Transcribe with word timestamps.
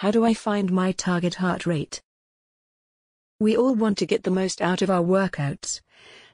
How 0.00 0.10
do 0.10 0.24
I 0.24 0.32
find 0.32 0.72
my 0.72 0.92
target 0.92 1.34
heart 1.34 1.66
rate? 1.66 2.00
We 3.38 3.54
all 3.54 3.74
want 3.74 3.98
to 3.98 4.06
get 4.06 4.22
the 4.22 4.30
most 4.30 4.62
out 4.62 4.80
of 4.80 4.88
our 4.88 5.02
workouts, 5.02 5.82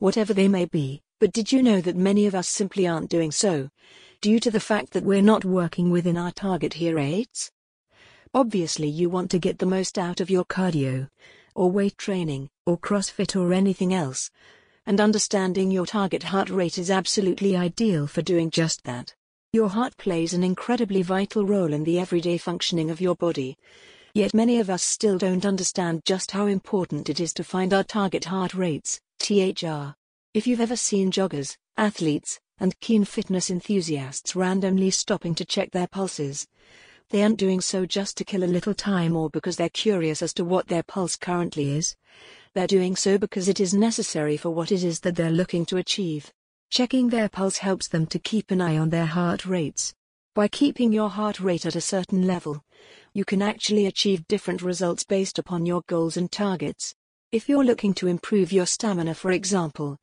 whatever 0.00 0.34
they 0.34 0.48
may 0.48 0.64
be, 0.64 1.00
but 1.20 1.32
did 1.32 1.52
you 1.52 1.62
know 1.62 1.80
that 1.80 1.94
many 1.94 2.26
of 2.26 2.34
us 2.34 2.48
simply 2.48 2.88
aren't 2.88 3.08
doing 3.08 3.30
so, 3.30 3.68
due 4.20 4.40
to 4.40 4.50
the 4.50 4.58
fact 4.58 4.92
that 4.94 5.04
we're 5.04 5.22
not 5.22 5.44
working 5.44 5.92
within 5.92 6.16
our 6.16 6.32
target 6.32 6.74
heart 6.74 6.96
rates? 6.96 7.52
Obviously, 8.34 8.88
you 8.88 9.08
want 9.08 9.30
to 9.30 9.38
get 9.38 9.60
the 9.60 9.64
most 9.64 9.96
out 9.96 10.20
of 10.20 10.28
your 10.28 10.44
cardio, 10.44 11.06
or 11.54 11.70
weight 11.70 11.96
training, 11.96 12.48
or 12.66 12.76
CrossFit 12.76 13.40
or 13.40 13.52
anything 13.52 13.94
else, 13.94 14.28
and 14.86 15.00
understanding 15.00 15.70
your 15.70 15.86
target 15.86 16.24
heart 16.24 16.50
rate 16.50 16.78
is 16.78 16.90
absolutely 16.90 17.56
ideal 17.56 18.08
for 18.08 18.22
doing 18.22 18.50
just 18.50 18.82
that. 18.82 19.14
Your 19.54 19.68
heart 19.68 19.94
plays 19.98 20.32
an 20.32 20.42
incredibly 20.42 21.02
vital 21.02 21.44
role 21.44 21.74
in 21.74 21.84
the 21.84 21.98
everyday 21.98 22.38
functioning 22.38 22.90
of 22.90 23.02
your 23.02 23.14
body. 23.14 23.58
Yet 24.14 24.32
many 24.32 24.60
of 24.60 24.70
us 24.70 24.82
still 24.82 25.18
don't 25.18 25.44
understand 25.44 26.06
just 26.06 26.30
how 26.30 26.46
important 26.46 27.10
it 27.10 27.20
is 27.20 27.34
to 27.34 27.44
find 27.44 27.74
our 27.74 27.84
target 27.84 28.24
heart 28.24 28.54
rates, 28.54 28.98
THR. 29.18 29.92
If 30.32 30.46
you've 30.46 30.62
ever 30.62 30.74
seen 30.74 31.10
joggers, 31.10 31.58
athletes, 31.76 32.40
and 32.60 32.80
keen 32.80 33.04
fitness 33.04 33.50
enthusiasts 33.50 34.34
randomly 34.34 34.88
stopping 34.88 35.34
to 35.34 35.44
check 35.44 35.70
their 35.70 35.86
pulses, 35.86 36.46
they 37.10 37.22
aren't 37.22 37.36
doing 37.36 37.60
so 37.60 37.84
just 37.84 38.16
to 38.16 38.24
kill 38.24 38.44
a 38.44 38.46
little 38.46 38.72
time 38.72 39.14
or 39.14 39.28
because 39.28 39.56
they're 39.56 39.68
curious 39.68 40.22
as 40.22 40.32
to 40.32 40.46
what 40.46 40.68
their 40.68 40.82
pulse 40.82 41.14
currently 41.14 41.76
is. 41.76 41.94
They're 42.54 42.66
doing 42.66 42.96
so 42.96 43.18
because 43.18 43.48
it 43.48 43.60
is 43.60 43.74
necessary 43.74 44.38
for 44.38 44.48
what 44.48 44.72
it 44.72 44.82
is 44.82 45.00
that 45.00 45.16
they're 45.16 45.30
looking 45.30 45.66
to 45.66 45.76
achieve. 45.76 46.32
Checking 46.72 47.10
their 47.10 47.28
pulse 47.28 47.58
helps 47.58 47.86
them 47.86 48.06
to 48.06 48.18
keep 48.18 48.50
an 48.50 48.62
eye 48.62 48.78
on 48.78 48.88
their 48.88 49.04
heart 49.04 49.44
rates. 49.44 49.92
By 50.34 50.48
keeping 50.48 50.90
your 50.90 51.10
heart 51.10 51.38
rate 51.38 51.66
at 51.66 51.76
a 51.76 51.82
certain 51.82 52.26
level, 52.26 52.64
you 53.12 53.26
can 53.26 53.42
actually 53.42 53.84
achieve 53.84 54.26
different 54.26 54.62
results 54.62 55.04
based 55.04 55.38
upon 55.38 55.66
your 55.66 55.82
goals 55.86 56.16
and 56.16 56.32
targets. 56.32 56.94
If 57.30 57.46
you're 57.46 57.62
looking 57.62 57.92
to 57.96 58.08
improve 58.08 58.52
your 58.52 58.64
stamina, 58.64 59.14
for 59.14 59.32
example, 59.32 59.98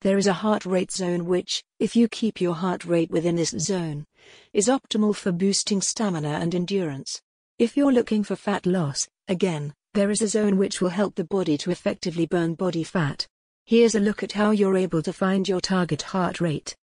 there 0.00 0.16
is 0.16 0.26
a 0.26 0.32
heart 0.32 0.64
rate 0.64 0.90
zone 0.90 1.26
which, 1.26 1.62
if 1.78 1.94
you 1.94 2.08
keep 2.08 2.40
your 2.40 2.54
heart 2.54 2.86
rate 2.86 3.10
within 3.10 3.36
this 3.36 3.50
zone, 3.50 4.06
is 4.54 4.68
optimal 4.68 5.14
for 5.14 5.30
boosting 5.30 5.82
stamina 5.82 6.38
and 6.40 6.54
endurance. 6.54 7.20
If 7.58 7.76
you're 7.76 7.92
looking 7.92 8.24
for 8.24 8.34
fat 8.34 8.64
loss, 8.64 9.06
again, 9.28 9.74
there 9.92 10.10
is 10.10 10.22
a 10.22 10.28
zone 10.28 10.56
which 10.56 10.80
will 10.80 10.88
help 10.88 11.16
the 11.16 11.24
body 11.24 11.58
to 11.58 11.70
effectively 11.70 12.24
burn 12.24 12.54
body 12.54 12.82
fat. 12.82 13.26
Here's 13.66 13.94
a 13.94 14.00
look 14.00 14.22
at 14.22 14.32
how 14.32 14.50
you're 14.50 14.76
able 14.76 15.00
to 15.00 15.12
find 15.12 15.48
your 15.48 15.60
target 15.60 16.02
heart 16.02 16.38
rate. 16.38 16.76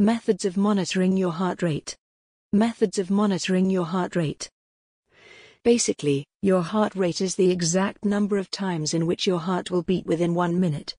Methods 0.00 0.46
of 0.46 0.56
monitoring 0.56 1.14
your 1.14 1.32
heart 1.32 1.60
rate. 1.60 1.94
Methods 2.54 2.98
of 2.98 3.10
monitoring 3.10 3.68
your 3.68 3.84
heart 3.84 4.16
rate. 4.16 4.48
Basically, 5.64 6.24
your 6.40 6.62
heart 6.62 6.94
rate 6.94 7.20
is 7.20 7.34
the 7.34 7.50
exact 7.50 8.02
number 8.02 8.38
of 8.38 8.50
times 8.50 8.94
in 8.94 9.06
which 9.06 9.26
your 9.26 9.40
heart 9.40 9.70
will 9.70 9.82
beat 9.82 10.06
within 10.06 10.34
one 10.34 10.58
minute. 10.58 10.96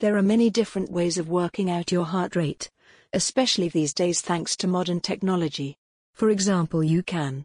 There 0.00 0.16
are 0.16 0.22
many 0.22 0.50
different 0.50 0.90
ways 0.90 1.16
of 1.16 1.28
working 1.28 1.70
out 1.70 1.92
your 1.92 2.06
heart 2.06 2.34
rate, 2.34 2.68
especially 3.12 3.68
these 3.68 3.94
days 3.94 4.20
thanks 4.20 4.56
to 4.56 4.66
modern 4.66 4.98
technology. 4.98 5.76
For 6.12 6.30
example, 6.30 6.82
you 6.82 7.04
can 7.04 7.44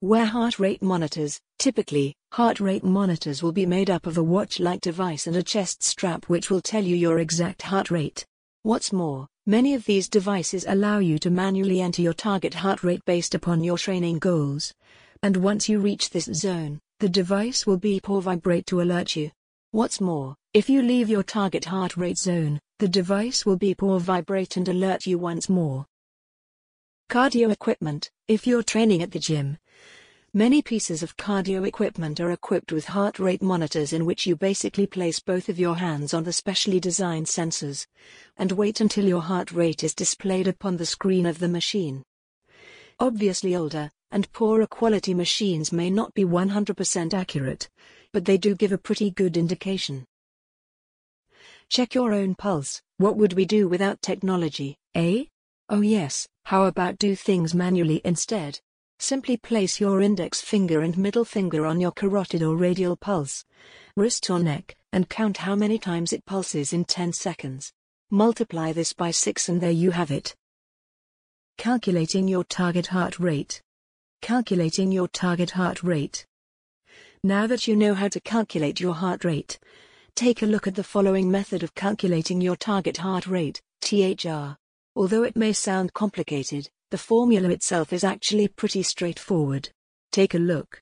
wear 0.00 0.24
heart 0.26 0.58
rate 0.58 0.82
monitors. 0.82 1.38
Typically, 1.62 2.12
heart 2.32 2.58
rate 2.58 2.82
monitors 2.82 3.40
will 3.40 3.52
be 3.52 3.66
made 3.66 3.88
up 3.88 4.08
of 4.08 4.18
a 4.18 4.22
watch 4.22 4.58
like 4.58 4.80
device 4.80 5.28
and 5.28 5.36
a 5.36 5.44
chest 5.44 5.80
strap 5.80 6.24
which 6.24 6.50
will 6.50 6.60
tell 6.60 6.82
you 6.82 6.96
your 6.96 7.20
exact 7.20 7.62
heart 7.62 7.88
rate. 7.88 8.26
What's 8.64 8.92
more, 8.92 9.28
many 9.46 9.74
of 9.74 9.84
these 9.84 10.08
devices 10.08 10.64
allow 10.66 10.98
you 10.98 11.20
to 11.20 11.30
manually 11.30 11.80
enter 11.80 12.02
your 12.02 12.14
target 12.14 12.52
heart 12.52 12.82
rate 12.82 13.04
based 13.04 13.36
upon 13.36 13.62
your 13.62 13.78
training 13.78 14.18
goals. 14.18 14.74
And 15.22 15.36
once 15.36 15.68
you 15.68 15.78
reach 15.78 16.10
this 16.10 16.24
zone, 16.24 16.80
the 16.98 17.08
device 17.08 17.64
will 17.64 17.76
beep 17.78 18.10
or 18.10 18.20
vibrate 18.20 18.66
to 18.66 18.80
alert 18.80 19.14
you. 19.14 19.30
What's 19.70 20.00
more, 20.00 20.34
if 20.54 20.68
you 20.68 20.82
leave 20.82 21.08
your 21.08 21.22
target 21.22 21.66
heart 21.66 21.96
rate 21.96 22.18
zone, 22.18 22.58
the 22.80 22.88
device 22.88 23.46
will 23.46 23.56
beep 23.56 23.84
or 23.84 24.00
vibrate 24.00 24.56
and 24.56 24.68
alert 24.68 25.06
you 25.06 25.16
once 25.16 25.48
more. 25.48 25.86
Cardio 27.08 27.52
equipment 27.52 28.10
If 28.26 28.48
you're 28.48 28.64
training 28.64 29.00
at 29.02 29.12
the 29.12 29.20
gym, 29.20 29.58
many 30.34 30.62
pieces 30.62 31.02
of 31.02 31.16
cardio 31.16 31.66
equipment 31.66 32.18
are 32.18 32.30
equipped 32.30 32.72
with 32.72 32.86
heart 32.86 33.18
rate 33.18 33.42
monitors 33.42 33.92
in 33.92 34.06
which 34.06 34.26
you 34.26 34.34
basically 34.34 34.86
place 34.86 35.20
both 35.20 35.48
of 35.48 35.58
your 35.58 35.76
hands 35.76 36.14
on 36.14 36.24
the 36.24 36.32
specially 36.32 36.80
designed 36.80 37.26
sensors 37.26 37.86
and 38.38 38.52
wait 38.52 38.80
until 38.80 39.04
your 39.04 39.20
heart 39.20 39.52
rate 39.52 39.84
is 39.84 39.94
displayed 39.94 40.48
upon 40.48 40.76
the 40.76 40.86
screen 40.86 41.26
of 41.26 41.38
the 41.38 41.48
machine. 41.48 42.02
Obviously, 42.98 43.54
older 43.54 43.90
and 44.10 44.30
poorer 44.32 44.66
quality 44.66 45.14
machines 45.14 45.72
may 45.72 45.90
not 45.90 46.12
be 46.14 46.24
100% 46.24 47.14
accurate, 47.14 47.68
but 48.12 48.24
they 48.24 48.38
do 48.38 48.54
give 48.54 48.72
a 48.72 48.78
pretty 48.78 49.10
good 49.10 49.36
indication. 49.36 50.04
Check 51.68 51.94
your 51.94 52.12
own 52.12 52.34
pulse. 52.34 52.80
What 52.98 53.16
would 53.16 53.32
we 53.32 53.44
do 53.44 53.68
without 53.68 54.02
technology, 54.02 54.76
eh? 54.94 55.24
Oh 55.68 55.80
yes, 55.80 56.28
how 56.44 56.64
about 56.64 56.98
do 56.98 57.16
things 57.16 57.54
manually 57.54 58.00
instead? 58.04 58.60
Simply 59.02 59.36
place 59.36 59.80
your 59.80 60.00
index 60.00 60.40
finger 60.40 60.82
and 60.82 60.96
middle 60.96 61.24
finger 61.24 61.66
on 61.66 61.80
your 61.80 61.90
carotid 61.90 62.40
or 62.40 62.54
radial 62.54 62.94
pulse, 62.94 63.44
wrist 63.96 64.30
or 64.30 64.38
neck, 64.38 64.76
and 64.92 65.08
count 65.08 65.38
how 65.38 65.56
many 65.56 65.76
times 65.76 66.12
it 66.12 66.24
pulses 66.24 66.72
in 66.72 66.84
10 66.84 67.12
seconds. 67.12 67.72
Multiply 68.12 68.72
this 68.72 68.92
by 68.92 69.10
6 69.10 69.48
and 69.48 69.60
there 69.60 69.72
you 69.72 69.90
have 69.90 70.12
it. 70.12 70.36
Calculating 71.58 72.28
your 72.28 72.44
target 72.44 72.86
heart 72.86 73.18
rate. 73.18 73.60
Calculating 74.20 74.92
your 74.92 75.08
target 75.08 75.50
heart 75.50 75.82
rate. 75.82 76.24
Now 77.24 77.48
that 77.48 77.66
you 77.66 77.74
know 77.74 77.94
how 77.94 78.06
to 78.06 78.20
calculate 78.20 78.78
your 78.78 78.94
heart 78.94 79.24
rate, 79.24 79.58
take 80.14 80.42
a 80.42 80.46
look 80.46 80.68
at 80.68 80.76
the 80.76 80.84
following 80.84 81.28
method 81.28 81.64
of 81.64 81.74
calculating 81.74 82.40
your 82.40 82.54
target 82.54 82.98
heart 82.98 83.26
rate, 83.26 83.60
THR. 83.80 84.56
Although 84.94 85.24
it 85.24 85.34
may 85.34 85.52
sound 85.52 85.92
complicated, 85.92 86.70
the 86.92 86.98
formula 86.98 87.48
itself 87.48 87.90
is 87.90 88.04
actually 88.04 88.46
pretty 88.46 88.82
straightforward. 88.82 89.70
Take 90.12 90.34
a 90.34 90.38
look. 90.38 90.78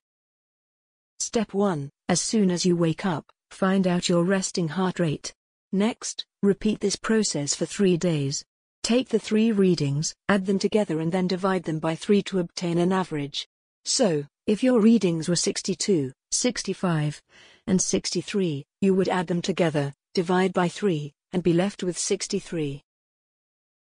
Step 1.21 1.55
1 1.55 1.89
As 2.09 2.21
soon 2.21 2.51
as 2.51 2.67
you 2.67 2.75
wake 2.75 3.07
up, 3.07 3.25
find 3.53 3.87
out 3.87 4.09
your 4.09 4.25
resting 4.25 4.67
heart 4.67 4.99
rate. 4.99 5.33
Next, 5.71 6.27
repeat 6.43 6.81
this 6.81 6.97
process 6.97 7.55
for 7.55 7.65
three 7.65 7.97
days. 7.97 8.45
Take 8.83 9.09
the 9.09 9.21
three 9.21 9.53
readings, 9.53 10.13
add 10.29 10.47
them 10.47 10.59
together 10.59 10.99
and 10.99 11.13
then 11.13 11.29
divide 11.29 11.63
them 11.63 11.79
by 11.79 11.95
3 11.95 12.23
to 12.23 12.41
obtain 12.41 12.79
an 12.79 12.93
average. 12.93 13.47
So, 13.85 14.25
if 14.49 14.65
your 14.65 14.81
readings 14.81 15.29
were 15.29 15.37
62, 15.37 16.11
65, 16.33 17.23
and 17.69 17.81
63, 17.81 18.67
you 18.81 18.95
would 18.97 19.09
add 19.09 19.29
them 19.29 19.43
together, 19.43 19.95
divide 20.13 20.53
by 20.53 20.69
3, 20.69 21.13
and 21.33 21.45
be 21.45 21.53
left 21.53 21.85
with 21.85 21.97
63. 21.97 22.83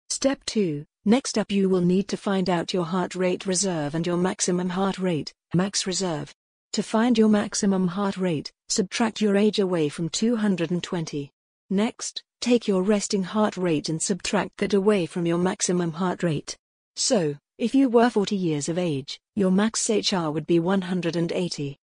Step 0.09 0.44
2 0.45 0.85
Next 1.06 1.38
up, 1.38 1.51
you 1.51 1.69
will 1.69 1.81
need 1.81 2.07
to 2.09 2.18
find 2.18 2.50
out 2.50 2.73
your 2.73 2.85
heart 2.85 3.13
rate 3.13 3.45
reserve 3.45 3.94
and 3.94 4.06
your 4.06 4.18
maximum 4.18 4.69
heart 4.69 4.97
rate, 4.97 5.34
max 5.53 5.85
reserve. 5.85 6.34
To 6.73 6.84
find 6.84 7.18
your 7.18 7.29
maximum 7.29 7.88
heart 7.88 8.18
rate, 8.18 8.51
subtract 8.68 9.22
your 9.22 9.38
age 9.38 9.59
away 9.59 9.90
from 9.90 10.09
220. 10.09 11.31
Next, 11.69 12.23
take 12.41 12.68
your 12.68 12.84
resting 12.84 13.23
heart 13.23 13.57
rate 13.57 13.90
and 13.90 14.01
subtract 14.01 14.57
that 14.57 14.73
away 14.73 15.06
from 15.06 15.25
your 15.25 15.38
maximum 15.38 15.94
heart 15.94 16.24
rate. 16.24 16.57
So, 16.95 17.38
if 17.57 17.75
you 17.75 17.88
were 17.88 18.09
40 18.09 18.35
years 18.35 18.69
of 18.69 18.78
age, 18.78 19.19
your 19.35 19.51
max 19.51 19.89
HR 19.89 20.29
would 20.29 20.47
be 20.47 20.59
180. 20.59 21.78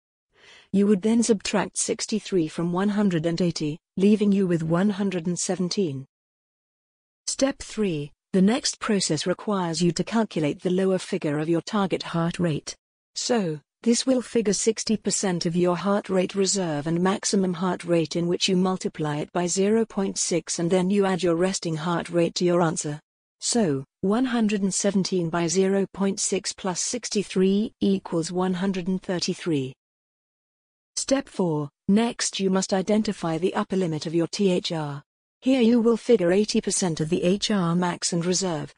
You 0.73 0.87
would 0.87 1.03
then 1.03 1.23
subtract 1.23 1.77
63 1.77 2.49
from 2.49 2.73
180, 2.73 3.79
leaving 3.97 4.33
you 4.33 4.47
with 4.47 4.63
117. 4.63 6.07
Step 7.33 7.61
3 7.61 8.13
The 8.35 8.43
next 8.43 8.79
process 8.79 9.27
requires 9.27 9.81
you 9.81 9.91
to 9.93 10.05
calculate 10.05 10.61
the 10.61 10.69
lower 10.69 10.99
figure 10.99 11.39
of 11.39 11.49
your 11.49 11.63
target 11.63 12.03
heart 12.03 12.39
rate. 12.39 12.77
So, 13.15 13.59
this 13.83 14.05
will 14.05 14.21
figure 14.21 14.53
60% 14.53 15.47
of 15.47 15.57
your 15.57 15.75
heart 15.75 16.11
rate 16.11 16.35
reserve 16.35 16.87
and 16.87 17.01
maximum 17.01 17.55
heart 17.55 17.85
rate 17.85 18.17
in 18.17 18.29
which 18.29 18.51
you 18.51 18.57
multiply 18.59 19.17
it 19.17 19.33
by 19.33 19.47
0.6 19.47 20.59
and 20.59 20.71
then 20.71 20.91
you 20.91 21.07
add 21.07 21.23
your 21.23 21.35
resting 21.35 21.75
heart 21.75 22.11
rate 22.11 22.35
to 22.35 22.45
your 22.45 22.61
answer. 22.61 23.01
So, 23.41 23.83
117 24.03 25.31
by 25.31 25.47
0.6 25.47 26.57
plus 26.59 26.81
63 26.83 27.73
equals 27.81 28.31
133. 28.31 29.73
Step 30.97 31.29
4. 31.31 31.71
Next 31.89 32.41
you 32.41 32.51
must 32.51 32.75
identify 32.75 33.39
the 33.39 33.55
upper 33.55 33.77
limit 33.77 34.05
of 34.05 34.15
your 34.15 34.27
THR. 34.27 35.01
Here 35.43 35.61
you 35.61 35.81
will 35.81 35.97
figure 35.97 36.31
80% 36.31 37.01
of 37.01 37.11
the 37.11 37.39
HR 37.39 37.75
max 37.75 38.13
and 38.13 38.25
reserve 38.25 38.73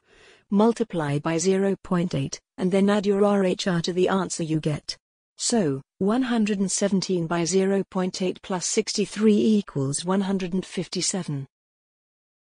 multiply 0.51 1.19
by 1.19 1.35
0.8, 1.35 2.39
and 2.57 2.71
then 2.71 2.89
add 2.89 3.05
your 3.05 3.21
RHR 3.21 3.81
to 3.83 3.93
the 3.93 4.09
answer 4.09 4.43
you 4.43 4.59
get. 4.59 4.97
So, 5.37 5.81
117 5.99 7.27
by 7.27 7.41
0.8 7.41 8.41
plus 8.41 8.65
63 8.65 9.33
equals 9.33 10.05
157. 10.05 11.47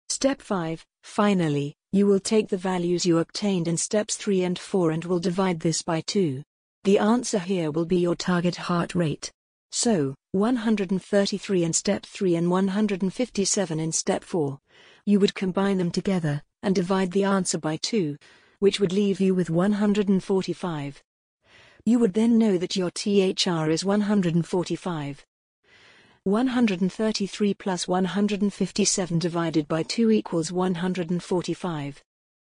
Step 0.09 0.41
5. 0.41 0.85
Finally, 1.03 1.75
you 1.91 2.05
will 2.05 2.19
take 2.19 2.49
the 2.49 2.57
values 2.57 3.05
you 3.05 3.19
obtained 3.19 3.67
in 3.67 3.77
steps 3.77 4.15
3 4.15 4.43
and 4.43 4.59
4 4.59 4.91
and 4.91 5.05
will 5.05 5.19
divide 5.19 5.59
this 5.59 5.81
by 5.81 6.01
2. 6.01 6.43
The 6.83 6.99
answer 6.99 7.39
here 7.39 7.71
will 7.71 7.85
be 7.85 7.97
your 7.97 8.15
target 8.15 8.55
heart 8.55 8.95
rate. 8.95 9.31
So, 9.71 10.15
133 10.31 11.63
in 11.63 11.73
step 11.73 12.05
3 12.05 12.35
and 12.35 12.49
157 12.49 13.79
in 13.79 13.91
step 13.91 14.23
4. 14.23 14.59
You 15.05 15.19
would 15.19 15.35
combine 15.35 15.77
them 15.77 15.91
together 15.91 16.41
and 16.63 16.73
divide 16.73 17.11
the 17.11 17.23
answer 17.23 17.57
by 17.57 17.77
2, 17.77 18.17
which 18.59 18.79
would 18.79 18.91
leave 18.91 19.19
you 19.19 19.35
with 19.35 19.49
145. 19.49 21.03
You 21.85 21.99
would 21.99 22.13
then 22.13 22.37
know 22.37 22.57
that 22.57 22.75
your 22.75 22.91
THR 22.91 23.69
is 23.69 23.85
145. 23.85 25.25
133 26.23 27.53
plus 27.53 27.87
157 27.87 29.19
divided 29.19 29.67
by 29.67 29.83
2 29.83 30.11
equals 30.11 30.51
145. 30.51 32.03